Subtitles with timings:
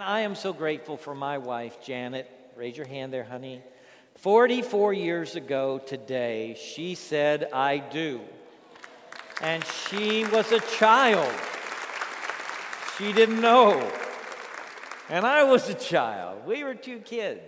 [0.00, 2.30] I am so grateful for my wife, Janet.
[2.54, 3.62] Raise your hand there, honey.
[4.18, 8.20] 44 years ago today, she said, I do.
[9.40, 11.32] And she was a child.
[12.96, 13.90] She didn't know.
[15.08, 16.46] And I was a child.
[16.46, 17.42] We were two kids.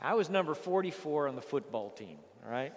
[0.00, 2.72] I was number 44 on the football team, all right?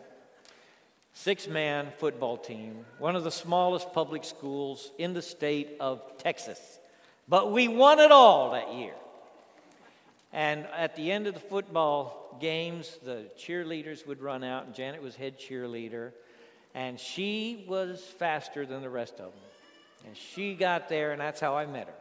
[1.13, 6.79] Six man football team, one of the smallest public schools in the state of Texas.
[7.27, 8.93] But we won it all that year.
[10.31, 15.01] And at the end of the football games, the cheerleaders would run out, and Janet
[15.01, 16.11] was head cheerleader.
[16.73, 19.41] And she was faster than the rest of them.
[20.05, 21.93] And she got there, and that's how I met her.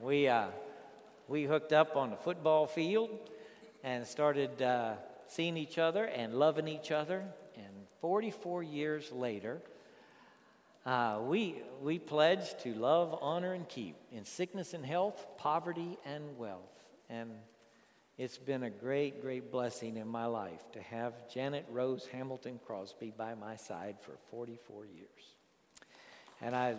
[0.00, 0.48] We, uh,
[1.28, 3.10] we hooked up on the football field
[3.82, 4.94] and started uh,
[5.26, 7.24] seeing each other and loving each other.
[7.56, 9.60] And 44 years later,
[10.86, 16.38] uh, we, we pledge to love, honor, and keep in sickness and health, poverty and
[16.38, 16.72] wealth.
[17.10, 17.30] And
[18.16, 23.12] it's been a great, great blessing in my life to have Janet Rose Hamilton Crosby
[23.16, 25.06] by my side for 44 years.
[26.40, 26.76] And I.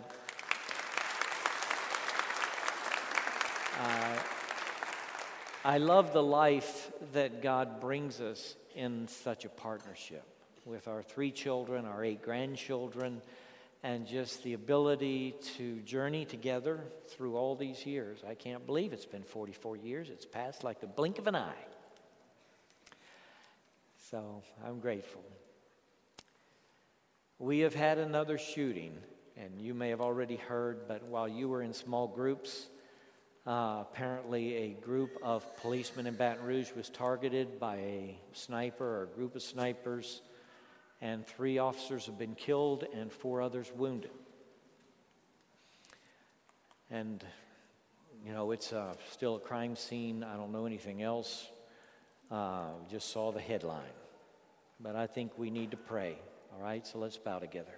[3.79, 4.19] Uh,
[5.63, 10.23] I love the life that God brings us in such a partnership
[10.65, 13.21] with our three children, our eight grandchildren,
[13.83, 18.19] and just the ability to journey together through all these years.
[18.27, 20.09] I can't believe it's been 44 years.
[20.09, 21.65] It's passed like the blink of an eye.
[24.09, 25.23] So I'm grateful.
[27.39, 28.93] We have had another shooting,
[29.35, 32.67] and you may have already heard, but while you were in small groups,
[33.47, 39.03] uh, apparently, a group of policemen in Baton Rouge was targeted by a sniper or
[39.03, 40.21] a group of snipers,
[41.01, 44.11] and three officers have been killed and four others wounded.
[46.91, 47.23] And,
[48.25, 50.23] you know, it's uh, still a crime scene.
[50.23, 51.47] I don't know anything else.
[52.29, 53.81] Uh, just saw the headline.
[54.79, 56.17] But I think we need to pray.
[56.53, 57.71] All right, so let's bow together.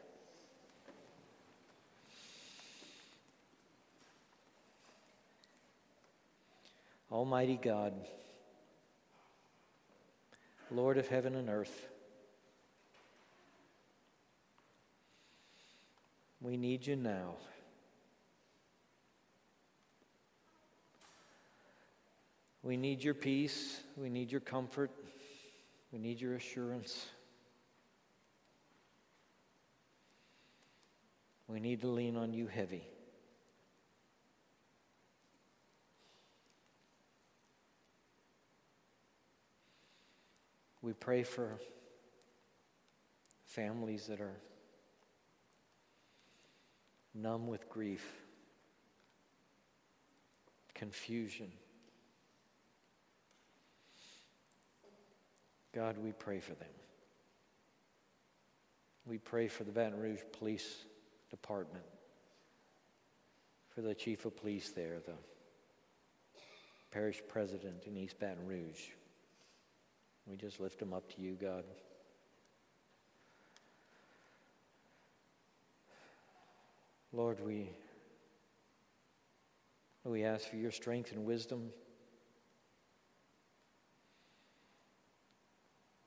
[7.11, 7.93] Almighty God,
[10.71, 11.87] Lord of heaven and earth,
[16.43, 17.35] we need you now.
[22.61, 23.79] We need your peace.
[23.95, 24.91] We need your comfort.
[25.91, 27.05] We need your assurance.
[31.47, 32.83] We need to lean on you heavy.
[40.81, 41.57] We pray for
[43.45, 44.35] families that are
[47.13, 48.05] numb with grief,
[50.73, 51.51] confusion.
[55.73, 56.69] God, we pray for them.
[59.05, 60.85] We pray for the Baton Rouge Police
[61.29, 61.83] Department,
[63.69, 65.13] for the chief of police there, the
[66.91, 68.91] parish president in East Baton Rouge.
[70.25, 71.65] We just lift them up to you, God.
[77.15, 77.69] Lord, we,
[80.03, 81.69] we ask for your strength and wisdom.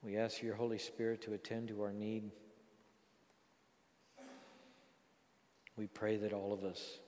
[0.02, 2.32] We ask for your Holy Spirit to attend to our need.
[5.76, 6.98] We pray that all of us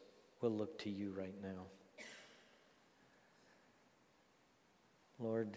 [0.41, 1.65] will look to you right now.
[5.19, 5.57] Lord,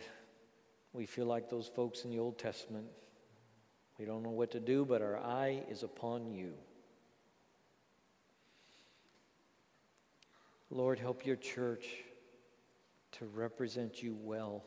[0.93, 2.87] we feel like those folks in the Old Testament.
[3.99, 6.53] We don't know what to do, but our eye is upon you.
[10.73, 11.85] Lord, help your church
[13.19, 14.63] to represent you well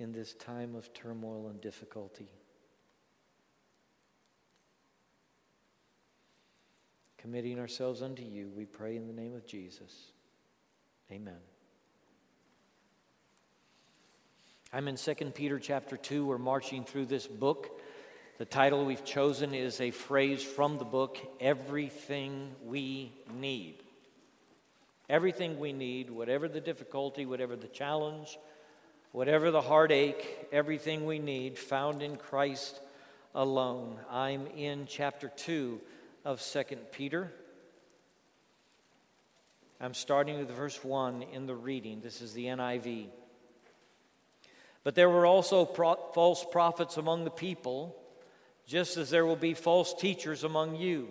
[0.00, 2.28] in this time of turmoil and difficulty.
[7.18, 9.94] Committing ourselves unto you, we pray in the name of Jesus.
[11.12, 11.38] Amen.
[14.72, 16.26] I'm in 2 Peter chapter 2.
[16.26, 17.80] We're marching through this book.
[18.38, 23.84] The title we've chosen is a phrase from the book Everything We Need.
[25.10, 28.38] Everything we need, whatever the difficulty, whatever the challenge,
[29.10, 32.80] whatever the heartache, everything we need found in Christ
[33.34, 33.98] alone.
[34.08, 35.80] I'm in chapter 2
[36.24, 36.62] of 2
[36.92, 37.32] Peter.
[39.80, 42.02] I'm starting with verse 1 in the reading.
[42.02, 43.06] This is the NIV.
[44.84, 47.96] But there were also pro- false prophets among the people,
[48.64, 51.08] just as there will be false teachers among you.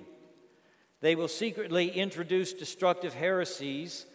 [1.01, 4.05] They will secretly introduce destructive heresies,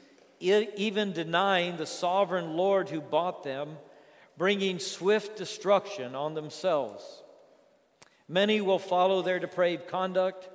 [0.40, 3.78] even denying the sovereign Lord who bought them,
[4.36, 7.22] bringing swift destruction on themselves.
[8.28, 10.48] Many will follow their depraved conduct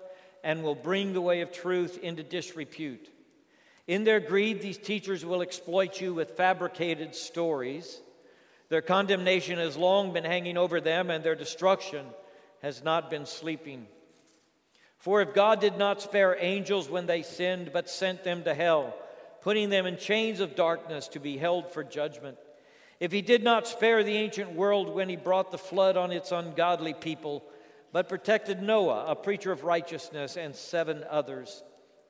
[0.44, 3.10] and will bring the way of truth into disrepute.
[3.88, 8.02] In their greed, these teachers will exploit you with fabricated stories.
[8.70, 12.06] Their condemnation has long been hanging over them, and their destruction
[12.62, 13.88] has not been sleeping.
[15.00, 18.94] For if God did not spare angels when they sinned, but sent them to hell,
[19.42, 22.38] putting them in chains of darkness to be held for judgment,
[23.00, 26.34] if he did not spare the ancient world when he brought the flood on its
[26.34, 27.46] ungodly people,
[27.94, 31.64] but protected Noah, a preacher of righteousness, and seven others,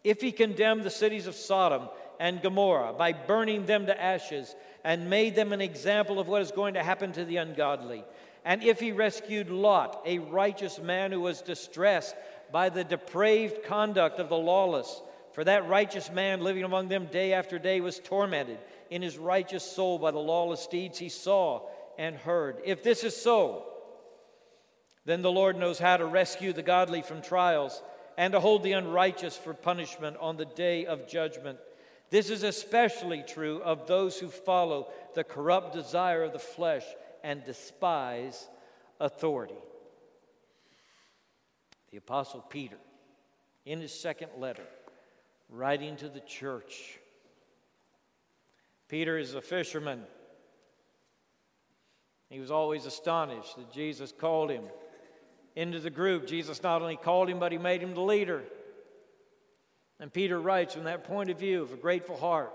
[0.03, 1.89] if he condemned the cities of Sodom
[2.19, 6.51] and Gomorrah by burning them to ashes and made them an example of what is
[6.51, 8.03] going to happen to the ungodly,
[8.43, 12.15] and if he rescued Lot, a righteous man who was distressed
[12.51, 15.01] by the depraved conduct of the lawless.
[15.33, 18.57] For that righteous man living among them day after day was tormented
[18.89, 21.61] in his righteous soul by the lawless deeds he saw
[21.97, 22.57] and heard.
[22.65, 23.65] If this is so,
[25.05, 27.81] then the Lord knows how to rescue the godly from trials
[28.17, 31.59] and to hold the unrighteous for punishment on the day of judgment.
[32.09, 36.83] This is especially true of those who follow the corrupt desire of the flesh
[37.23, 38.47] and despise
[38.99, 39.55] authority.
[41.91, 42.77] The Apostle Peter,
[43.65, 44.65] in his second letter,
[45.49, 46.99] writing to the church,
[48.87, 50.03] Peter is a fisherman.
[52.29, 54.63] He was always astonished that Jesus called him
[55.55, 56.27] into the group.
[56.27, 58.43] Jesus not only called him, but he made him the leader.
[59.99, 62.53] And Peter writes from that point of view of a grateful heart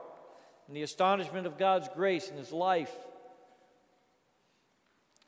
[0.67, 2.93] and the astonishment of God's grace in his life.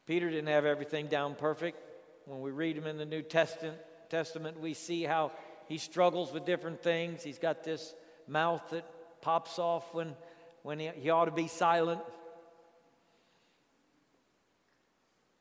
[0.07, 1.79] Peter didn't have everything down perfect.
[2.25, 3.77] When we read him in the New Testament,
[4.09, 5.33] Testament, we see how
[5.67, 7.23] he struggles with different things.
[7.23, 7.95] He's got this
[8.29, 8.85] mouth that
[9.21, 10.15] pops off when,
[10.63, 12.01] when he, he ought to be silent.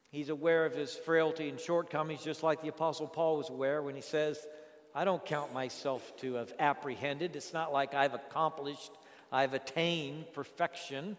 [0.10, 3.96] He's aware of his frailty and shortcomings, just like the Apostle Paul was aware when
[3.96, 4.48] he says,
[4.94, 7.36] I don't count myself to have apprehended.
[7.36, 8.92] It's not like I've accomplished,
[9.30, 11.18] I've attained perfection.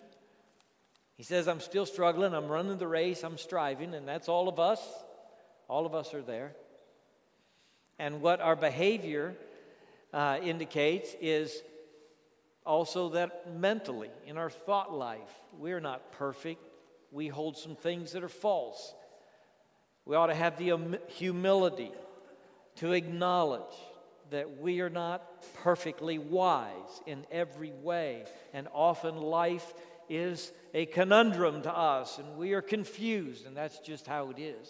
[1.17, 4.59] He says, I'm still struggling, I'm running the race, I'm striving, and that's all of
[4.59, 4.81] us.
[5.69, 6.55] All of us are there.
[7.99, 9.35] And what our behavior
[10.13, 11.63] uh, indicates is
[12.65, 15.21] also that mentally, in our thought life,
[15.59, 16.61] we're not perfect.
[17.13, 18.95] We hold some things that are false.
[20.05, 21.93] We ought to have the humility
[22.77, 23.63] to acknowledge
[24.31, 25.23] that we are not
[25.63, 28.25] perfectly wise in every way.
[28.53, 29.73] And often life
[30.09, 34.69] is a conundrum to us, and we are confused, and that's just how it is.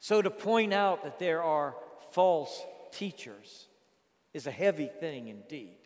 [0.00, 1.74] So, to point out that there are
[2.12, 2.62] false
[2.92, 3.66] teachers
[4.32, 5.76] is a heavy thing indeed.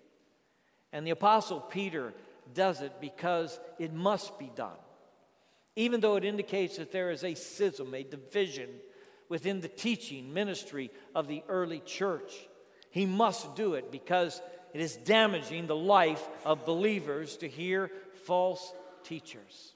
[0.92, 2.12] And the Apostle Peter
[2.54, 4.76] does it because it must be done.
[5.74, 8.68] Even though it indicates that there is a schism, a division
[9.28, 12.32] within the teaching ministry of the early church,
[12.90, 14.42] he must do it because
[14.74, 17.90] it is damaging the life of believers to hear
[18.26, 18.74] false
[19.04, 19.72] teachers.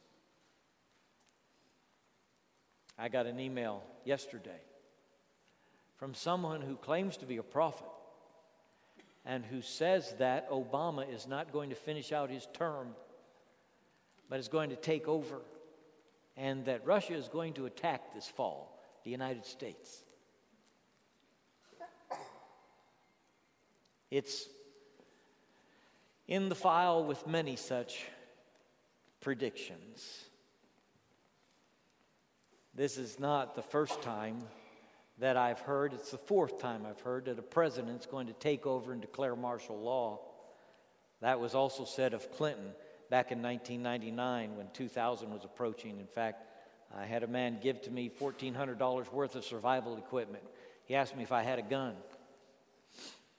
[2.99, 4.61] I got an email yesterday
[5.97, 7.87] from someone who claims to be a prophet
[9.25, 12.95] and who says that Obama is not going to finish out his term,
[14.31, 15.41] but is going to take over,
[16.37, 20.03] and that Russia is going to attack this fall the United States.
[24.11, 24.49] It's
[26.29, 28.05] in the file with many such
[29.21, 30.26] predictions.
[32.77, 34.37] This is not the first time
[35.19, 38.67] that I've heard, it's the fourth time I've heard that a president's going to take
[38.67, 40.21] over and declare martial law.
[41.23, 42.73] That was also said of Clinton
[43.09, 45.99] back in 1999 when 2000 was approaching.
[45.99, 46.45] In fact,
[46.95, 50.45] I had a man give to me $1,400 worth of survival equipment.
[50.85, 51.95] He asked me if I had a gun.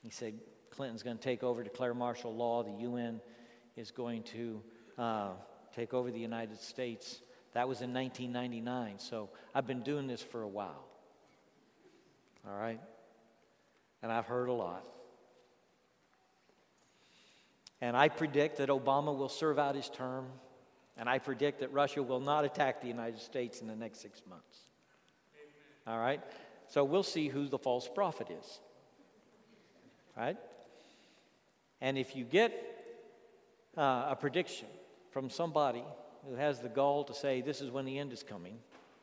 [0.02, 0.34] He said,
[0.72, 2.64] Clinton's going to take over, declare martial law.
[2.64, 3.22] The UN
[3.76, 4.64] is going to
[4.98, 5.30] uh,
[5.76, 7.20] take over the United States.
[7.58, 10.86] That was in 1999, so I've been doing this for a while.
[12.48, 12.80] All right?
[14.04, 14.84] And I've heard a lot.
[17.82, 20.28] And I predict that Obama will serve out his term,
[20.98, 24.22] and I predict that Russia will not attack the United States in the next six
[24.30, 24.60] months.
[25.88, 26.22] All right?
[26.68, 28.60] So we'll see who the false prophet is.
[30.16, 30.38] Right?
[31.82, 32.54] And if you get
[33.76, 34.68] uh, a prediction
[35.10, 35.84] from somebody
[36.28, 38.58] who has the gall to say this is when the end is coming,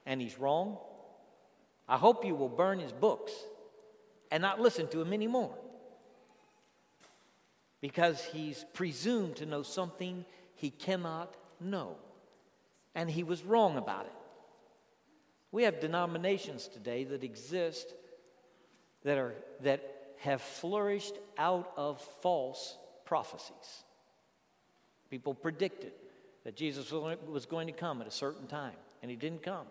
[0.07, 0.77] and he's wrong,
[1.89, 3.33] I hope you will burn his books
[4.31, 5.55] and not listen to him anymore
[7.81, 11.97] because he's presumed to know something he cannot know.
[12.95, 14.13] And he was wrong about it.
[15.53, 17.93] We have denominations today that exist
[19.05, 23.85] that, are, that have flourished out of false prophecies.
[25.11, 25.93] People predicted
[26.45, 29.67] that Jesus was going to come at a certain time, and he didn't come.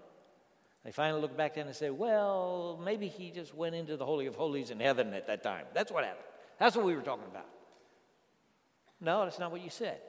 [0.84, 4.25] They finally looked back then and said, well, maybe he just went into the Holy
[4.25, 5.65] of Holies in heaven at that time.
[5.74, 6.25] That's what happened.
[6.60, 7.48] That's what we were talking about.
[9.00, 10.00] No, that's not what you said.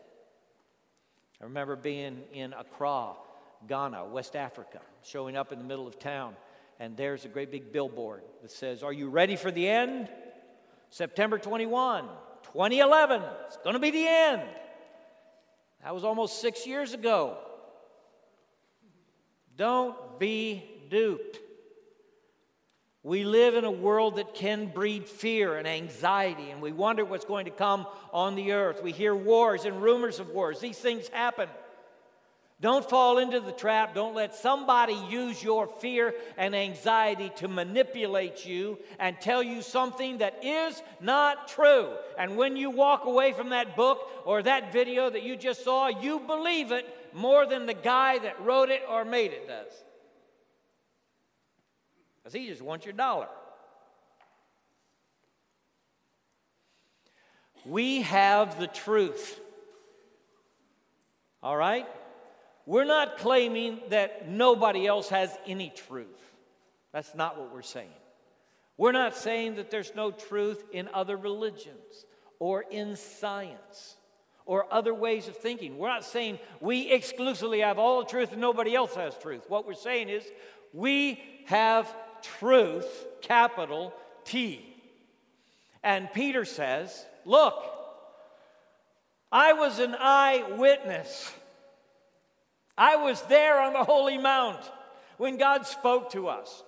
[1.40, 3.12] I remember being in Accra,
[3.68, 6.34] Ghana, West Africa, showing up in the middle of town,
[6.80, 10.08] and there's a great big billboard that says, Are you ready for the end?
[10.90, 12.04] September 21,
[12.52, 13.22] 2011.
[13.46, 14.42] It's going to be the end.
[15.84, 17.36] That was almost six years ago.
[19.56, 21.38] Don't be duped.
[23.02, 27.26] We live in a world that can breed fear and anxiety, and we wonder what's
[27.26, 28.82] going to come on the earth.
[28.82, 30.58] We hear wars and rumors of wars.
[30.58, 31.50] These things happen.
[32.64, 33.94] Don't fall into the trap.
[33.94, 40.16] Don't let somebody use your fear and anxiety to manipulate you and tell you something
[40.16, 41.90] that is not true.
[42.16, 45.88] And when you walk away from that book or that video that you just saw,
[45.88, 49.70] you believe it more than the guy that wrote it or made it does.
[52.16, 53.28] Because he just wants your dollar.
[57.66, 59.38] We have the truth.
[61.42, 61.86] All right?
[62.66, 66.06] We're not claiming that nobody else has any truth.
[66.92, 67.90] That's not what we're saying.
[68.76, 72.06] We're not saying that there's no truth in other religions
[72.38, 73.96] or in science
[74.46, 75.78] or other ways of thinking.
[75.78, 79.44] We're not saying we exclusively have all the truth and nobody else has truth.
[79.48, 80.24] What we're saying is
[80.72, 83.94] we have truth, capital
[84.24, 84.74] T.
[85.82, 87.62] And Peter says, Look,
[89.30, 91.32] I was an eyewitness.
[92.76, 94.60] I was there on the Holy Mount
[95.16, 96.62] when God spoke to us.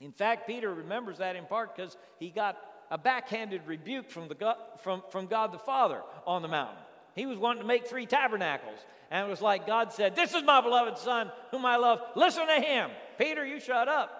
[0.00, 2.56] In fact, Peter remembers that in part because he got
[2.90, 6.76] a backhanded rebuke from, the God, from, from God the Father on the mountain.
[7.14, 8.78] He was wanting to make three tabernacles.
[9.10, 12.00] And it was like God said, This is my beloved Son, whom I love.
[12.14, 12.90] Listen to him.
[13.18, 14.14] Peter, you shut up.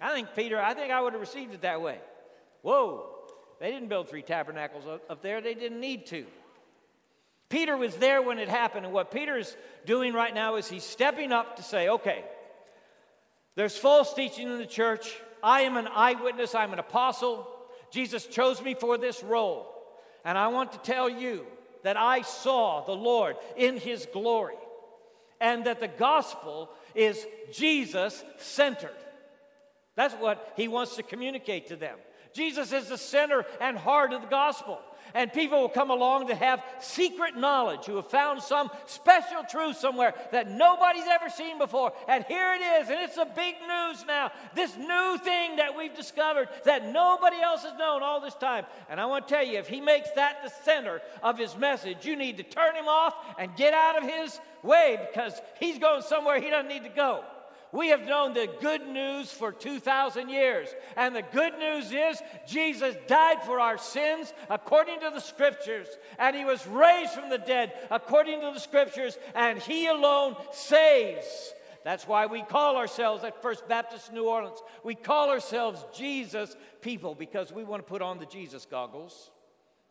[0.00, 1.98] I think, Peter, I think I would have received it that way.
[2.62, 3.06] Whoa,
[3.60, 6.26] they didn't build three tabernacles up there, they didn't need to.
[7.52, 9.54] Peter was there when it happened, and what Peter is
[9.84, 12.24] doing right now is he's stepping up to say, okay,
[13.56, 15.14] there's false teaching in the church.
[15.42, 17.46] I am an eyewitness, I'm an apostle.
[17.90, 19.70] Jesus chose me for this role.
[20.24, 21.44] And I want to tell you
[21.82, 24.54] that I saw the Lord in his glory
[25.38, 28.96] and that the gospel is Jesus centered.
[29.94, 31.98] That's what he wants to communicate to them.
[32.32, 34.80] Jesus is the center and heart of the gospel
[35.14, 39.76] and people will come along to have secret knowledge, who have found some special truth
[39.76, 41.92] somewhere that nobody's ever seen before.
[42.08, 44.32] And here it is, and it's a big news now.
[44.54, 48.64] This new thing that we've discovered that nobody else has known all this time.
[48.88, 52.04] And I want to tell you, if he makes that the center of his message,
[52.04, 56.02] you need to turn him off and get out of his way because he's going
[56.02, 57.24] somewhere he doesn't need to go.
[57.72, 60.68] We have known the good news for 2,000 years.
[60.94, 65.88] And the good news is Jesus died for our sins according to the scriptures,
[66.18, 71.54] and he was raised from the dead according to the scriptures, and he alone saves.
[71.82, 77.14] That's why we call ourselves at First Baptist New Orleans, we call ourselves Jesus people
[77.14, 79.30] because we want to put on the Jesus goggles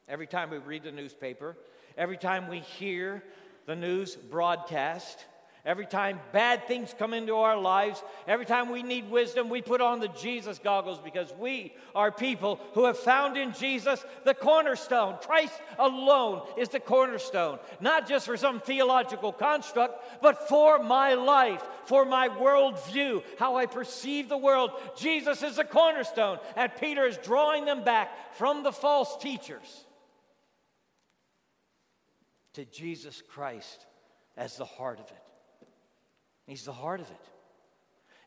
[0.08, 1.58] every time we read the newspaper,
[1.98, 3.24] every time we hear
[3.66, 5.26] the news broadcast.
[5.64, 9.80] Every time bad things come into our lives, every time we need wisdom, we put
[9.80, 15.18] on the Jesus goggles because we are people who have found in Jesus the cornerstone.
[15.22, 21.64] Christ alone is the cornerstone, not just for some theological construct, but for my life,
[21.86, 24.72] for my worldview, how I perceive the world.
[24.98, 29.86] Jesus is the cornerstone, and Peter is drawing them back from the false teachers
[32.54, 33.86] to Jesus Christ
[34.36, 35.21] as the heart of it.
[36.52, 37.26] He's the heart of it.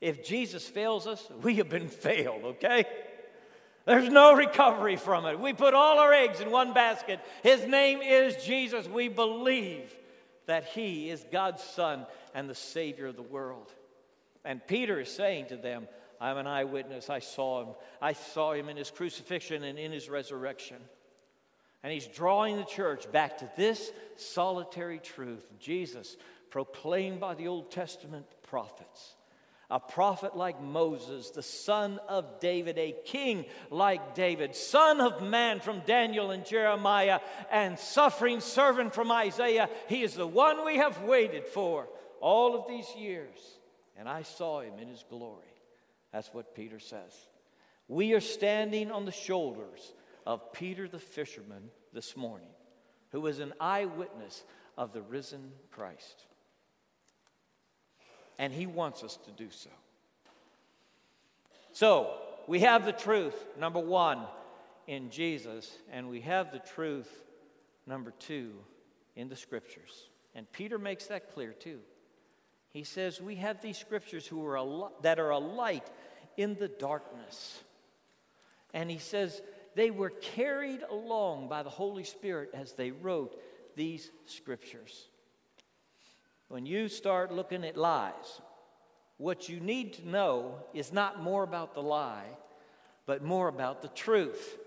[0.00, 2.86] If Jesus fails us, we have been failed, okay?
[3.84, 5.38] There's no recovery from it.
[5.38, 7.20] We put all our eggs in one basket.
[7.42, 8.88] His name is Jesus.
[8.88, 9.94] We believe
[10.46, 13.70] that He is God's Son and the Savior of the world.
[14.42, 15.86] And Peter is saying to them,
[16.18, 17.10] I'm an eyewitness.
[17.10, 17.74] I saw him.
[18.00, 20.78] I saw him in his crucifixion and in his resurrection.
[21.82, 26.16] And he's drawing the church back to this solitary truth Jesus
[26.54, 29.16] proclaimed by the Old Testament prophets.
[29.68, 35.58] a prophet like Moses, the son of David, a king like David, son of man
[35.58, 37.18] from Daniel and Jeremiah,
[37.50, 39.68] and suffering servant from Isaiah.
[39.88, 41.88] He is the one we have waited for
[42.20, 43.36] all of these years,
[43.96, 45.56] and I saw him in his glory.
[46.12, 47.12] That's what Peter says.
[47.88, 49.92] We are standing on the shoulders
[50.24, 52.54] of Peter the fisherman this morning,
[53.10, 54.44] who was an eyewitness
[54.78, 56.26] of the risen Christ
[58.38, 59.70] and He wants us to do so.
[61.72, 62.14] So,
[62.46, 64.20] we have the truth, number one,
[64.86, 67.08] in Jesus, and we have the truth,
[67.86, 68.52] number two,
[69.16, 70.08] in the scriptures.
[70.34, 71.80] And Peter makes that clear too.
[72.70, 75.88] He says, We have these scriptures who are a, that are a light
[76.36, 77.62] in the darkness.
[78.72, 79.40] And he says,
[79.74, 83.40] They were carried along by the Holy Spirit as they wrote
[83.76, 85.08] these scriptures.
[86.48, 88.40] When you start looking at lies,
[89.16, 92.28] what you need to know is not more about the lie,
[93.06, 94.58] but more about the truth.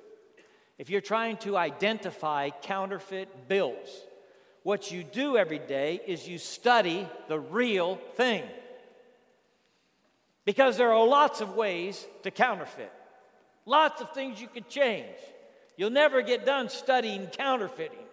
[0.78, 3.90] If you're trying to identify counterfeit bills,
[4.64, 8.44] what you do every day is you study the real thing.
[10.46, 12.92] Because there are lots of ways to counterfeit,
[13.66, 15.16] lots of things you could change.
[15.78, 18.07] You'll never get done studying counterfeiting.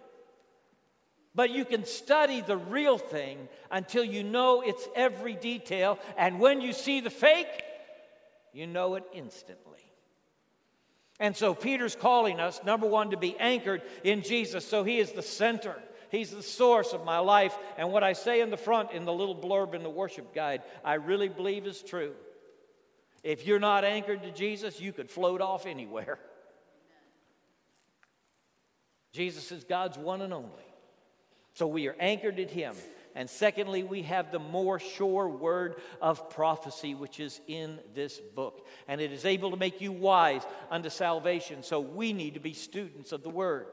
[1.35, 5.99] But you can study the real thing until you know its every detail.
[6.17, 7.63] And when you see the fake,
[8.53, 9.79] you know it instantly.
[11.19, 14.65] And so Peter's calling us, number one, to be anchored in Jesus.
[14.65, 15.75] So he is the center,
[16.09, 17.57] he's the source of my life.
[17.77, 20.61] And what I say in the front in the little blurb in the worship guide,
[20.83, 22.13] I really believe is true.
[23.23, 26.19] If you're not anchored to Jesus, you could float off anywhere.
[29.11, 30.63] Jesus is God's one and only.
[31.55, 32.75] So we are anchored in Him.
[33.15, 38.67] And secondly, we have the more sure word of prophecy, which is in this book.
[38.89, 41.63] And it is able to make you wise unto salvation.
[41.63, 43.67] So we need to be students of the word.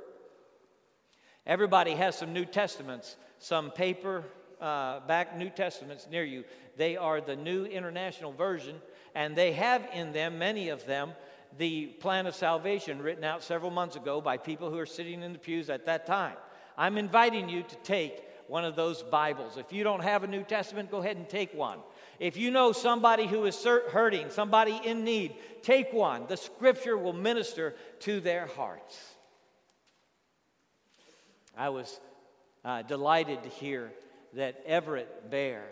[1.44, 4.22] Everybody has some New Testaments, some paper
[4.60, 6.44] uh, back New Testaments near you.
[6.76, 8.76] They are the New International Version,
[9.16, 11.14] and they have in them, many of them,
[11.58, 15.32] the plan of salvation written out several months ago by people who are sitting in
[15.32, 16.36] the pews at that time.
[16.76, 19.56] I'm inviting you to take one of those Bibles.
[19.56, 21.78] If you don't have a New Testament, go ahead and take one.
[22.18, 26.26] If you know somebody who is hurting, somebody in need, take one.
[26.28, 28.98] The scripture will minister to their hearts.
[31.56, 32.00] I was
[32.64, 33.92] uh, delighted to hear
[34.34, 35.64] that Everett Bear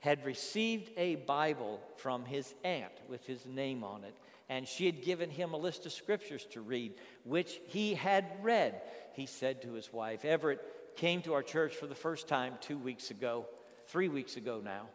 [0.00, 4.14] had received a Bible from his aunt with his name on it,
[4.50, 8.82] and she had given him a list of scriptures to read, which he had read
[9.12, 10.24] he said to his wife.
[10.24, 10.60] Everett
[10.96, 13.46] came to our church for the first time two weeks ago,
[13.86, 14.88] three weeks ago now.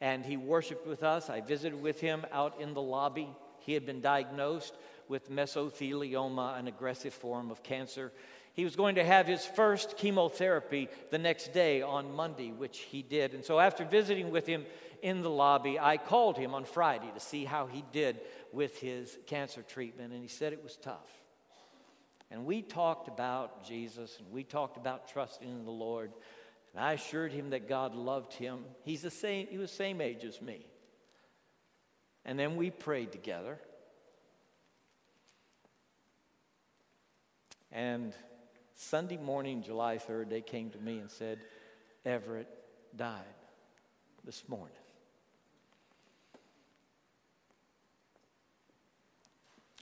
[0.00, 1.30] And he worshiped with us.
[1.30, 3.28] I visited with him out in the lobby.
[3.60, 4.74] He had been diagnosed
[5.06, 8.12] with mesothelioma, an aggressive form of cancer.
[8.52, 13.02] He was going to have his first chemotherapy the next day on Monday, which he
[13.02, 13.32] did.
[13.32, 14.66] And so, after visiting with him
[15.02, 18.20] in the lobby, I called him on Friday to see how he did
[18.52, 21.10] with his cancer treatment, and he said it was tough.
[22.30, 26.12] And we talked about Jesus and we talked about trusting in the Lord.
[26.74, 28.64] And I assured him that God loved him.
[28.84, 30.66] He's the same, he was the same age as me.
[32.24, 33.58] And then we prayed together.
[37.72, 38.12] And
[38.74, 41.38] Sunday morning, July 3rd, they came to me and said,
[42.04, 42.48] Everett
[42.94, 43.24] died
[44.24, 44.76] this morning.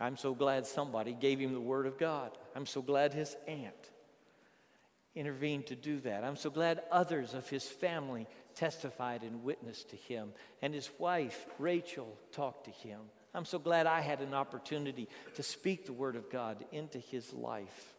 [0.01, 2.31] I'm so glad somebody gave him the Word of God.
[2.55, 3.75] I'm so glad his aunt
[5.15, 6.23] intervened to do that.
[6.23, 10.33] I'm so glad others of his family testified and witnessed to him.
[10.61, 13.01] And his wife, Rachel, talked to him.
[13.35, 17.33] I'm so glad I had an opportunity to speak the Word of God into his
[17.33, 17.95] life.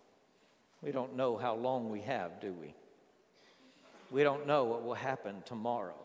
[0.82, 2.76] We don't know how long we have, do we?
[4.12, 5.96] We don't know what will happen tomorrow.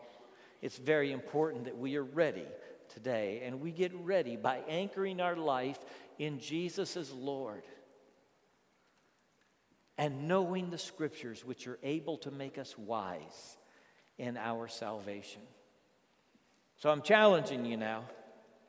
[0.62, 2.46] It's very important that we are ready
[2.94, 3.42] today.
[3.44, 5.78] And we get ready by anchoring our life
[6.18, 7.62] in Jesus as Lord
[9.98, 13.56] and knowing the scriptures which are able to make us wise
[14.18, 15.42] in our salvation.
[16.78, 18.04] So I'm challenging you now,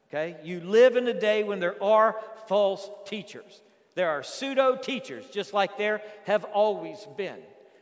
[0.09, 0.37] okay?
[0.43, 3.61] You live in a day when there are false teachers.
[3.95, 7.39] There are pseudo teachers, just like there have always been.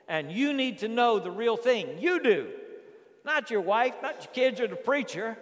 [0.07, 1.97] And you need to know the real thing.
[1.99, 2.47] You do.
[3.25, 5.37] Not your wife, not your kids, or the preacher.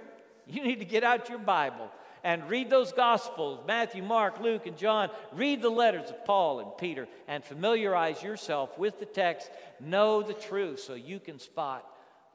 [0.50, 1.90] You need to get out your Bible
[2.24, 5.10] and read those Gospels Matthew, Mark, Luke, and John.
[5.32, 9.50] Read the letters of Paul and Peter and familiarize yourself with the text.
[9.80, 11.86] Know the truth so you can spot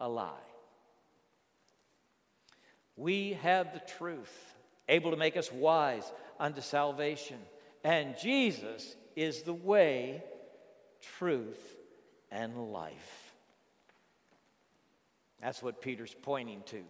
[0.00, 0.30] a lie.
[2.96, 4.54] We have the truth,
[4.88, 7.38] able to make us wise unto salvation.
[7.82, 10.22] And Jesus is the way,
[11.18, 11.76] truth,
[12.30, 13.32] and life.
[15.42, 16.82] That's what Peter's pointing to.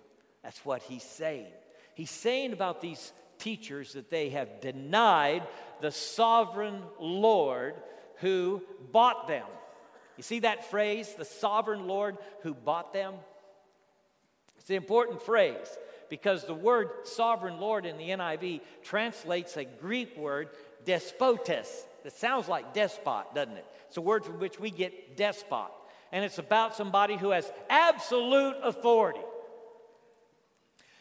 [0.45, 1.49] That's what he's saying.
[1.95, 5.43] He's saying about these teachers that they have denied
[5.81, 7.75] the sovereign Lord
[8.17, 9.47] who bought them.
[10.17, 13.15] You see that phrase, the sovereign Lord who bought them?
[14.59, 15.67] It's an important phrase
[16.09, 20.51] because the word sovereign Lord in the NIV translates a Greek word,
[20.85, 21.49] despotes.
[22.05, 23.67] It sounds like despot, doesn't it?
[23.89, 25.71] It's a word from which we get despot.
[26.13, 29.21] And it's about somebody who has absolute authority.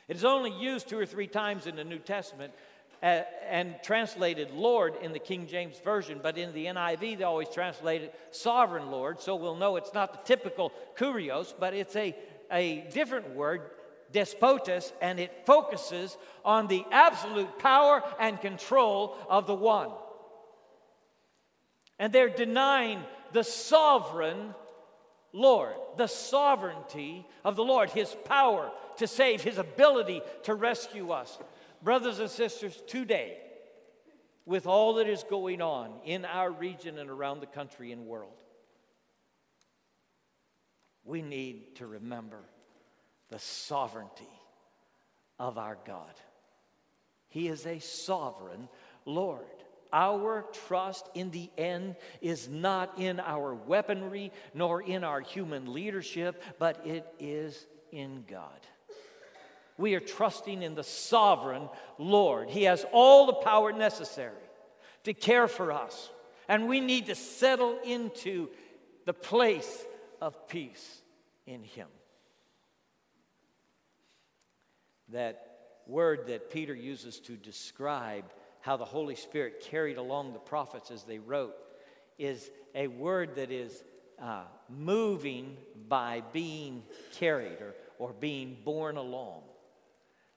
[0.07, 2.53] It is only used two or three times in the New Testament
[3.01, 7.49] uh, and translated Lord in the King James Version, but in the NIV they always
[7.49, 12.15] translate it sovereign Lord, so we'll know it's not the typical kurios, but it's a,
[12.51, 13.61] a different word,
[14.11, 19.89] despotes, and it focuses on the absolute power and control of the one.
[21.99, 24.55] And they're denying the sovereign
[25.33, 31.37] Lord, the sovereignty of the Lord, His power to save, His ability to rescue us.
[31.81, 33.37] Brothers and sisters, today,
[34.45, 38.33] with all that is going on in our region and around the country and world,
[41.05, 42.39] we need to remember
[43.29, 44.29] the sovereignty
[45.39, 46.13] of our God.
[47.29, 48.69] He is a sovereign
[49.05, 49.45] Lord.
[49.91, 56.41] Our trust in the end is not in our weaponry nor in our human leadership,
[56.57, 58.59] but it is in God.
[59.77, 62.49] We are trusting in the sovereign Lord.
[62.49, 64.33] He has all the power necessary
[65.03, 66.09] to care for us.
[66.47, 68.49] And we need to settle into
[69.05, 69.85] the place
[70.21, 71.01] of peace
[71.45, 71.87] in Him.
[75.09, 75.53] That
[75.87, 78.25] word that Peter uses to describe
[78.61, 81.55] how the Holy Spirit carried along the prophets as they wrote
[82.17, 83.83] is a word that is
[84.21, 85.57] uh, moving
[85.89, 86.83] by being
[87.15, 89.41] carried or, or being borne along.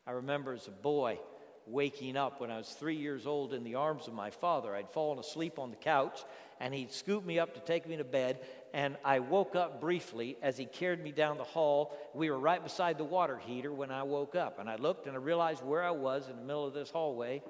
[0.07, 1.19] I remember as a boy
[1.67, 4.75] waking up when I was three years old in the arms of my father.
[4.75, 6.21] I'd fallen asleep on the couch,
[6.61, 8.39] and he'd scoop me up to take me to bed.
[8.73, 11.97] And I woke up briefly as he carried me down the hall.
[12.15, 14.61] We were right beside the water heater when I woke up.
[14.61, 17.43] And I looked and I realized where I was in the middle of this hallway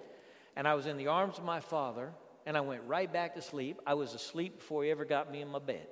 [0.57, 2.13] and I was in the arms of my father,
[2.47, 3.81] and I went right back to sleep.
[3.87, 5.87] I was asleep before he ever got me in my bed.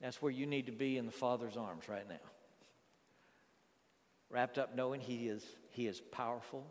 [0.00, 2.16] That's where you need to be in the Father's arms right now.
[4.30, 6.66] Wrapped up knowing He is, he is powerful,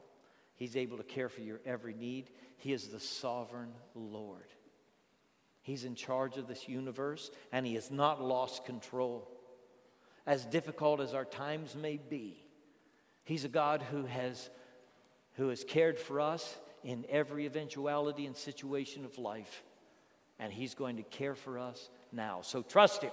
[0.57, 2.31] He's able to care for your every need.
[2.57, 4.47] He is the sovereign Lord.
[5.61, 9.29] He's in charge of this universe, and He has not lost control.
[10.25, 12.43] As difficult as our times may be,
[13.23, 14.49] He's a God who has,
[15.35, 19.63] who has cared for us in every eventuality and situation of life,
[20.39, 22.39] and He's going to care for us now.
[22.41, 23.11] So trust Him.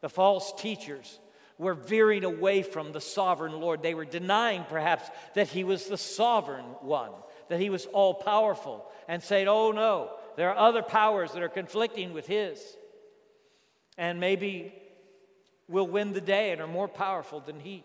[0.00, 1.18] The false teachers
[1.58, 3.82] were veering away from the sovereign Lord.
[3.82, 7.12] They were denying, perhaps, that He was the sovereign one,
[7.48, 11.48] that He was all powerful, and saying, oh no, there are other powers that are
[11.48, 12.60] conflicting with His.
[13.96, 14.74] And maybe
[15.68, 17.84] we'll win the day and are more powerful than He.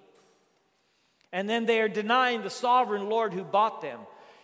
[1.32, 4.00] And then they are denying the sovereign Lord who bought them.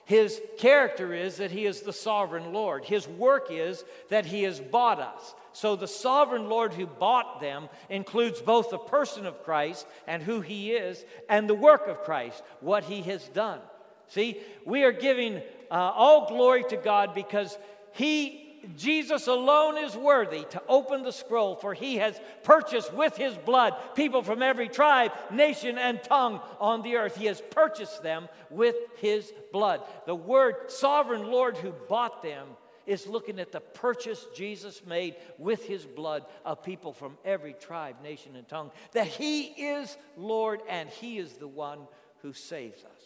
[0.08, 2.86] His character is that he is the sovereign Lord.
[2.86, 5.36] His work is that he has bought us.
[5.52, 10.40] So the sovereign Lord who bought them includes both the person of Christ and who
[10.40, 13.60] he is, and the work of Christ, what he has done.
[14.08, 17.58] See, we are giving uh, all glory to God because
[17.92, 23.38] he Jesus alone is worthy to open the scroll, for he has purchased with his
[23.38, 27.16] blood people from every tribe, nation, and tongue on the earth.
[27.16, 29.82] He has purchased them with his blood.
[30.06, 32.48] The word sovereign Lord who bought them
[32.86, 37.98] is looking at the purchase Jesus made with his blood of people from every tribe,
[38.02, 38.72] nation, and tongue.
[38.94, 41.80] That he is Lord and he is the one
[42.22, 43.02] who saves us.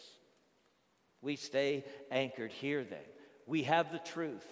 [1.21, 2.99] We stay anchored here then.
[3.47, 4.45] We have the truth.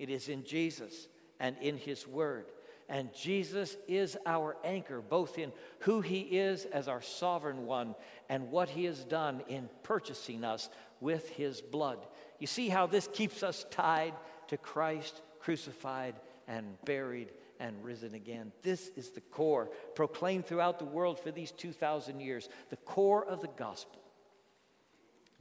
[0.00, 1.08] It is in Jesus
[1.38, 2.46] and in His Word.
[2.88, 7.94] And Jesus is our anchor, both in who He is as our sovereign one
[8.30, 11.98] and what He has done in purchasing us with His blood.
[12.38, 14.14] You see how this keeps us tied
[14.48, 16.14] to Christ crucified
[16.48, 18.52] and buried and risen again.
[18.62, 23.42] This is the core proclaimed throughout the world for these 2,000 years, the core of
[23.42, 24.00] the gospel.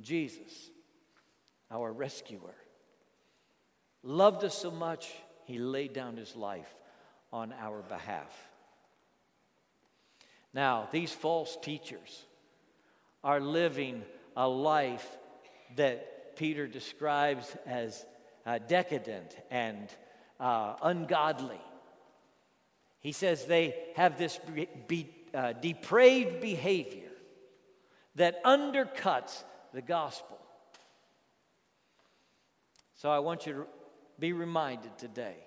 [0.01, 0.69] Jesus,
[1.71, 2.55] our rescuer
[4.03, 5.11] loved us so much,
[5.45, 6.73] he laid down his life
[7.31, 8.33] on our behalf.
[10.53, 12.25] Now, these false teachers
[13.23, 14.03] are living
[14.35, 15.07] a life
[15.75, 18.05] that Peter describes as
[18.45, 19.87] uh, decadent and
[20.39, 21.59] uh, ungodly.
[23.01, 27.11] He says they have this be, be, uh, depraved behavior
[28.15, 30.39] that undercuts the gospel.
[32.95, 33.65] So I want you to
[34.19, 35.37] be reminded today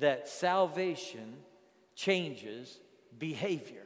[0.00, 1.36] that salvation
[1.94, 2.78] changes
[3.18, 3.84] behavior.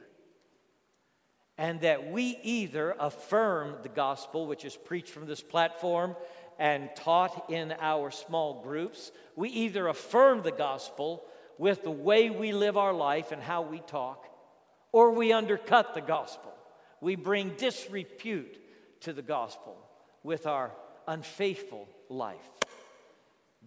[1.59, 6.15] And that we either affirm the gospel, which is preached from this platform
[6.59, 11.23] and taught in our small groups, we either affirm the gospel
[11.59, 14.27] with the way we live our life and how we talk,
[14.93, 16.53] or we undercut the gospel.
[17.01, 18.61] We bring disrepute
[19.01, 19.77] to the gospel
[20.23, 20.73] with our
[21.07, 22.51] unfaithful life.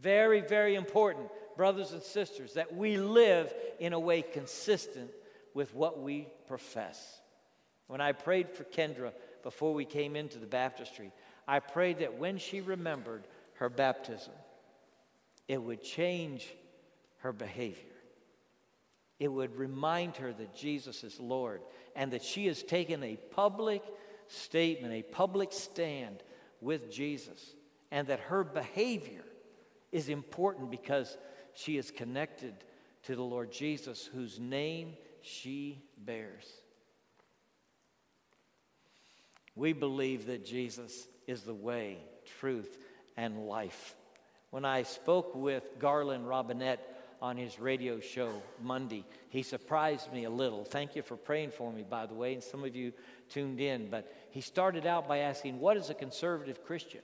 [0.01, 5.11] Very, very important, brothers and sisters, that we live in a way consistent
[5.53, 7.19] with what we profess.
[7.87, 9.11] When I prayed for Kendra
[9.43, 11.11] before we came into the baptistry,
[11.47, 13.23] I prayed that when she remembered
[13.55, 14.33] her baptism,
[15.47, 16.47] it would change
[17.17, 17.83] her behavior.
[19.19, 21.61] It would remind her that Jesus is Lord
[21.95, 23.83] and that she has taken a public
[24.27, 26.23] statement, a public stand
[26.61, 27.55] with Jesus,
[27.91, 29.25] and that her behavior
[29.91, 31.17] is important because
[31.53, 32.53] she is connected
[33.03, 36.45] to the Lord Jesus, whose name she bears.
[39.55, 41.97] We believe that Jesus is the way,
[42.39, 42.77] truth,
[43.17, 43.95] and life.
[44.51, 49.05] When I spoke with Garland Robinette on his radio show Monday.
[49.29, 50.63] He surprised me a little.
[50.63, 52.93] Thank you for praying for me, by the way, and some of you
[53.29, 53.89] tuned in.
[53.89, 57.01] But he started out by asking, What is a conservative Christian?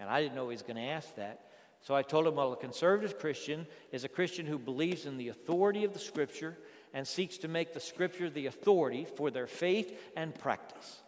[0.00, 1.40] And I didn't know he was going to ask that.
[1.80, 5.28] So I told him, Well, a conservative Christian is a Christian who believes in the
[5.28, 6.56] authority of the Scripture
[6.92, 11.02] and seeks to make the Scripture the authority for their faith and practice.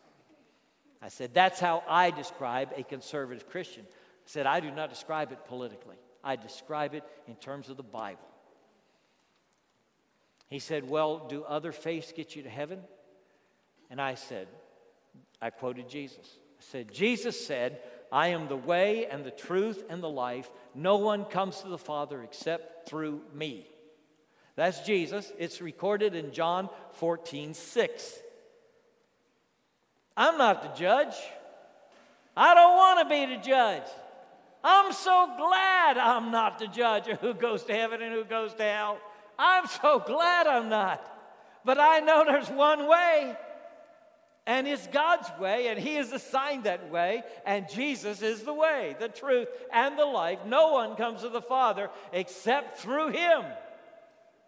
[1.02, 3.84] I said, That's how I describe a conservative Christian.
[3.88, 5.96] I said, I do not describe it politically.
[6.22, 8.28] I describe it in terms of the Bible.
[10.48, 12.80] He said, Well, do other faiths get you to heaven?
[13.90, 14.48] And I said,
[15.40, 16.38] I quoted Jesus.
[16.58, 17.80] I said, Jesus said,
[18.12, 20.50] I am the way and the truth and the life.
[20.74, 23.66] No one comes to the Father except through me.
[24.56, 25.32] That's Jesus.
[25.38, 28.18] It's recorded in John 14, 6.
[30.16, 31.14] I'm not the judge.
[32.36, 33.88] I don't want to be the judge.
[34.62, 38.52] I'm so glad I'm not the judge of who goes to heaven and who goes
[38.54, 38.98] to hell.
[39.38, 41.02] I'm so glad I'm not.
[41.64, 43.36] But I know there's one way,
[44.46, 48.96] and it's God's way, and He has assigned that way, and Jesus is the way,
[48.98, 50.40] the truth, and the life.
[50.46, 53.44] No one comes to the Father except through Him.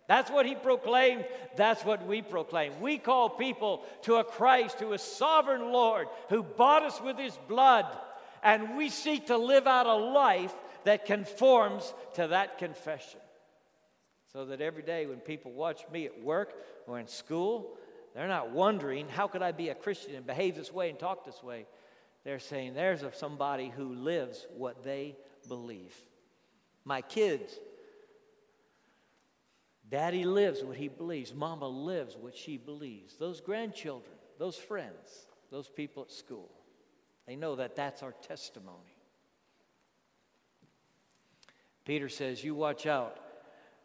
[0.09, 1.25] That's what he proclaimed.
[1.57, 2.81] That's what we proclaim.
[2.81, 7.39] We call people to a Christ who is sovereign Lord, who bought us with his
[7.49, 7.87] blood,
[8.43, 13.21] and we seek to live out a life that conforms to that confession.
[14.33, 16.53] So that every day when people watch me at work
[16.87, 17.77] or in school,
[18.15, 21.25] they're not wondering, how could I be a Christian and behave this way and talk
[21.25, 21.67] this way?
[22.25, 25.17] They're saying, there's somebody who lives what they
[25.49, 25.95] believe.
[26.85, 27.59] My kids,
[29.89, 31.35] Daddy lives what he believes.
[31.35, 33.17] Mama lives what she believes.
[33.17, 36.51] Those grandchildren, those friends, those people at school.
[37.27, 38.97] They know that that's our testimony.
[41.85, 43.19] Peter says, You watch out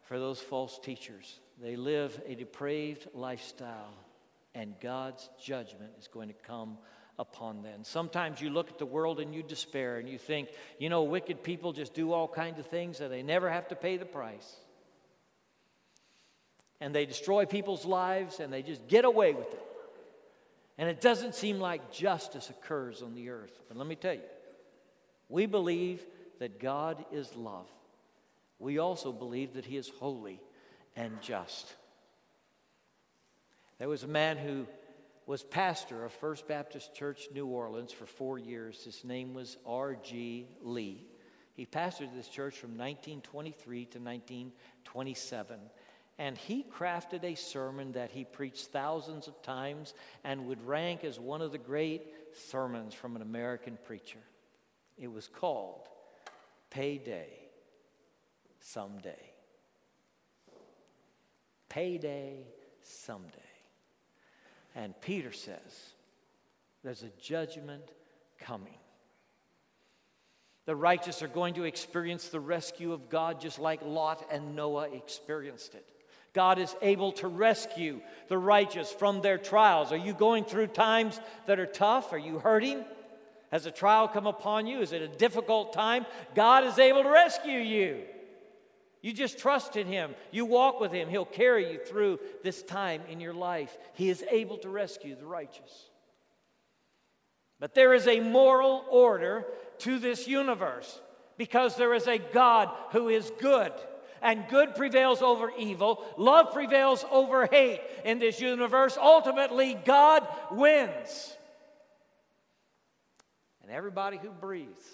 [0.04, 1.40] for those false teachers.
[1.60, 3.92] They live a depraved lifestyle,
[4.54, 6.78] and God's judgment is going to come
[7.18, 7.80] upon them.
[7.82, 11.42] Sometimes you look at the world and you despair and you think, you know, wicked
[11.42, 14.56] people just do all kinds of things and they never have to pay the price.
[16.80, 19.64] And they destroy people's lives and they just get away with it.
[20.78, 23.52] And it doesn't seem like justice occurs on the earth.
[23.66, 24.20] But let me tell you,
[25.28, 26.00] we believe
[26.38, 27.66] that God is love.
[28.60, 30.40] We also believe that He is holy
[30.94, 31.74] and just.
[33.78, 34.66] There was a man who
[35.24, 38.82] was pastor of First Baptist Church, New Orleans, for four years.
[38.82, 40.48] His name was R.G.
[40.62, 41.06] Lee.
[41.54, 45.60] He pastored this church from 1923 to 1927.
[46.18, 51.20] And he crafted a sermon that he preached thousands of times and would rank as
[51.20, 52.02] one of the great
[52.50, 54.18] sermons from an American preacher.
[54.96, 55.88] It was called
[56.70, 57.30] Payday
[58.60, 59.32] Someday.
[61.68, 62.46] Payday
[62.82, 63.47] Someday.
[64.78, 65.58] And Peter says,
[66.84, 67.82] there's a judgment
[68.38, 68.78] coming.
[70.66, 74.88] The righteous are going to experience the rescue of God just like Lot and Noah
[74.90, 75.84] experienced it.
[76.32, 79.90] God is able to rescue the righteous from their trials.
[79.90, 82.12] Are you going through times that are tough?
[82.12, 82.84] Are you hurting?
[83.50, 84.80] Has a trial come upon you?
[84.80, 86.06] Is it a difficult time?
[86.36, 88.02] God is able to rescue you.
[89.08, 90.14] You just trust in Him.
[90.32, 91.08] You walk with Him.
[91.08, 93.74] He'll carry you through this time in your life.
[93.94, 95.88] He is able to rescue the righteous.
[97.58, 99.46] But there is a moral order
[99.78, 101.00] to this universe
[101.38, 103.72] because there is a God who is good.
[104.20, 108.98] And good prevails over evil, love prevails over hate in this universe.
[109.00, 111.34] Ultimately, God wins.
[113.62, 114.84] And everybody who breathes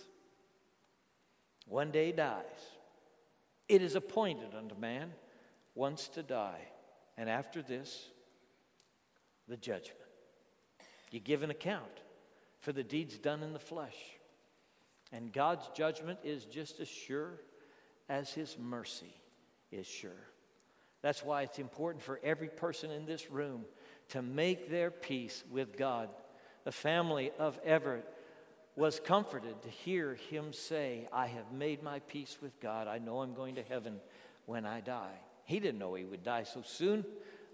[1.66, 2.44] one day dies.
[3.74, 5.10] It is appointed unto man
[5.74, 6.60] once to die,
[7.16, 8.08] and after this,
[9.48, 9.98] the judgment.
[11.10, 12.04] You give an account
[12.60, 13.96] for the deeds done in the flesh.
[15.10, 17.40] And God's judgment is just as sure
[18.08, 19.12] as his mercy
[19.72, 20.28] is sure.
[21.02, 23.64] That's why it's important for every person in this room
[24.10, 26.10] to make their peace with God.
[26.62, 28.06] The family of Everett
[28.76, 32.88] was comforted to hear him say, I have made my peace with God.
[32.88, 34.00] I know I'm going to heaven
[34.46, 35.14] when I die.
[35.44, 37.04] He didn't know he would die so soon,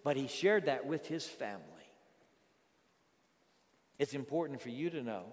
[0.02, 1.64] but he shared that with his family.
[3.98, 5.24] It's important for you to know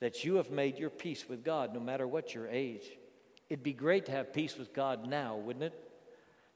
[0.00, 2.84] that you have made your peace with God no matter what your age.
[3.50, 5.78] It'd be great to have peace with God now, wouldn't it?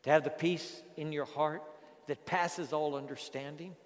[0.05, 1.63] To have the peace in your heart
[2.07, 3.77] that passes all understanding.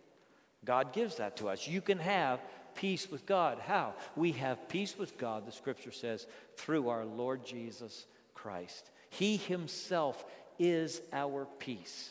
[0.64, 1.66] God gives that to us.
[1.66, 2.40] You can have
[2.74, 3.58] peace with God.
[3.58, 3.94] How?
[4.16, 8.90] We have peace with God, the scripture says, through our Lord Jesus Christ.
[9.10, 10.24] He himself
[10.58, 12.10] is our peace.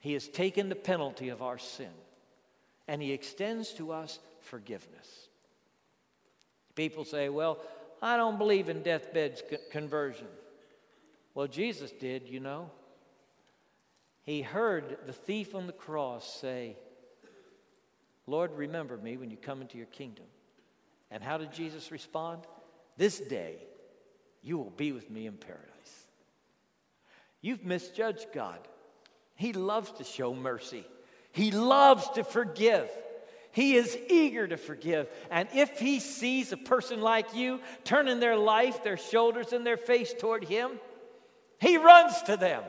[0.00, 1.92] He has taken the penalty of our sin,
[2.88, 5.28] and he extends to us forgiveness.
[6.74, 7.58] People say, Well,
[8.00, 9.40] I don't believe in deathbed
[9.70, 10.26] conversion.
[11.34, 12.70] Well, Jesus did, you know.
[14.22, 16.76] He heard the thief on the cross say,
[18.26, 20.26] Lord, remember me when you come into your kingdom.
[21.10, 22.42] And how did Jesus respond?
[22.96, 23.56] This day
[24.42, 25.68] you will be with me in paradise.
[27.40, 28.60] You've misjudged God.
[29.34, 30.86] He loves to show mercy,
[31.32, 32.88] He loves to forgive.
[33.54, 35.10] He is eager to forgive.
[35.30, 39.76] And if He sees a person like you turning their life, their shoulders, and their
[39.76, 40.70] face toward Him,
[41.58, 42.62] He runs to them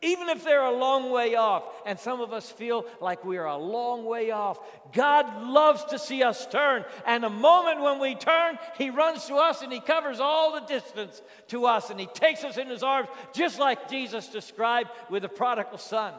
[0.00, 3.46] even if they're a long way off, and some of us feel like we are
[3.46, 4.58] a long way off,
[4.92, 6.84] God loves to see us turn.
[7.06, 10.66] And the moment when we turn, He runs to us and He covers all the
[10.66, 15.22] distance to us and He takes us in His arms, just like Jesus described with
[15.22, 16.14] the prodigal son.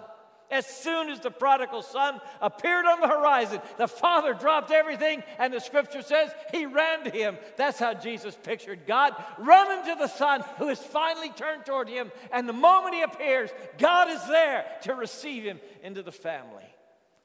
[0.52, 5.54] As soon as the prodigal son appeared on the horizon, the father dropped everything, and
[5.54, 7.38] the scripture says he ran to him.
[7.56, 12.12] That's how Jesus pictured God running to the son who has finally turned toward him.
[12.32, 16.66] And the moment he appears, God is there to receive him into the family.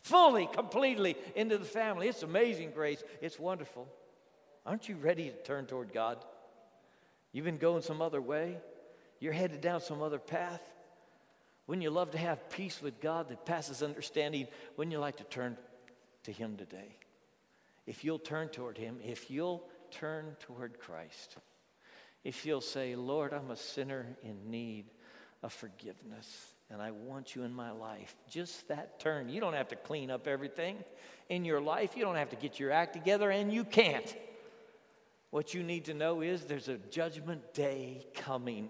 [0.02, 2.08] Fully, completely into the family.
[2.08, 3.02] It's amazing grace.
[3.22, 3.88] It's wonderful.
[4.66, 6.18] Aren't you ready to turn toward God?
[7.32, 8.58] You've been going some other way,
[9.18, 10.62] you're headed down some other path.
[11.66, 14.46] Wouldn't you love to have peace with God that passes understanding?
[14.76, 15.56] Wouldn't you like to turn
[16.24, 16.96] to Him today?
[17.86, 21.36] If you'll turn toward Him, if you'll turn toward Christ,
[22.22, 24.86] if you'll say, Lord, I'm a sinner in need
[25.42, 28.14] of forgiveness and I want you in my life.
[28.28, 29.28] Just that turn.
[29.28, 30.76] You don't have to clean up everything
[31.28, 34.14] in your life, you don't have to get your act together, and you can't.
[35.30, 38.68] What you need to know is there's a judgment day coming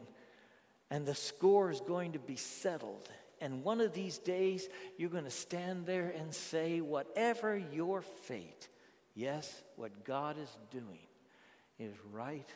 [0.90, 3.09] and the score is going to be settled.
[3.40, 8.68] And one of these days, you're going to stand there and say, whatever your fate,
[9.14, 11.07] yes, what God is doing
[11.79, 12.49] is right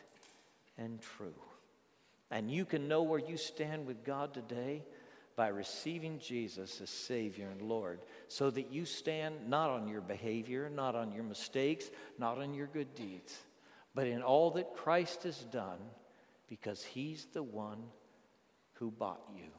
[0.77, 1.35] and true.
[2.31, 4.83] And you can know where you stand with God today
[5.35, 10.69] by receiving Jesus as Savior and Lord, so that you stand not on your behavior,
[10.69, 13.37] not on your mistakes, not on your good deeds,
[13.95, 15.79] but in all that Christ has done,
[16.49, 17.83] because He's the one
[18.79, 19.51] who bought you.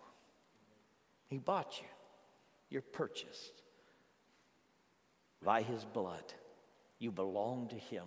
[1.27, 1.87] He bought you.
[2.71, 3.63] You're purchased
[5.45, 6.25] by His blood.
[6.99, 8.05] You belong to Him.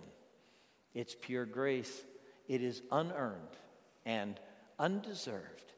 [0.92, 2.04] It's pure grace.
[2.48, 3.56] It is unearned
[4.04, 4.38] and
[4.78, 5.72] undeserved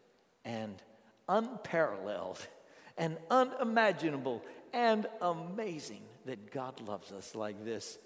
[0.44, 0.82] and
[1.28, 2.44] unparalleled
[2.98, 7.98] and unimaginable and amazing that God loves us like this,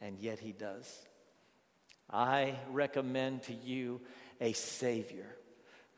[0.00, 1.06] and yet He does.
[2.10, 4.00] I recommend to you
[4.40, 5.37] a Savior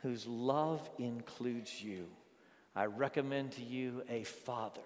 [0.02, 2.06] whose love includes you.
[2.74, 4.80] I recommend to you a father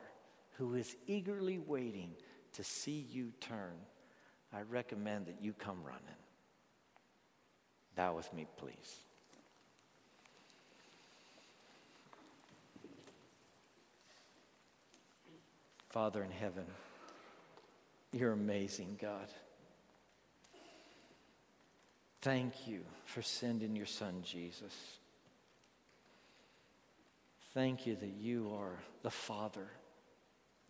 [0.59, 2.11] who is eagerly waiting
[2.55, 3.75] to see you turn.
[4.53, 6.01] I recommend that you come running.
[7.97, 8.97] Bow with me, please.
[15.91, 16.65] Father in heaven,
[18.13, 19.29] you're amazing, God.
[22.21, 24.73] Thank you for sending your son, Jesus.
[27.55, 29.69] Thank you that you are the Father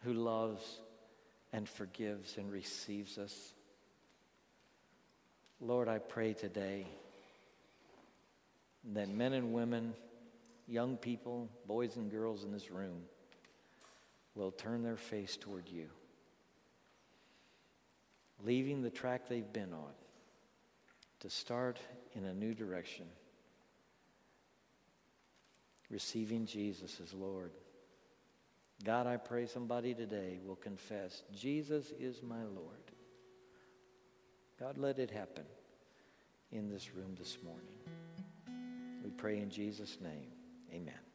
[0.01, 0.81] who loves
[1.51, 3.55] and forgives and receives us.
[5.63, 6.87] Lord, I pray today
[8.93, 9.95] that men and women,
[10.69, 13.05] young people, boys and girls in this room
[14.35, 15.87] will turn their face toward you,
[18.45, 19.93] leaving the track they've been on
[21.21, 21.79] to start
[22.15, 23.07] in a new direction,
[25.95, 27.53] receiving Jesus as Lord.
[28.83, 32.91] God, I pray somebody today will confess, Jesus is my Lord.
[34.59, 35.45] God, let it happen
[36.51, 37.79] in this room this morning.
[39.05, 40.33] We pray in Jesus' name.
[40.73, 41.14] Amen.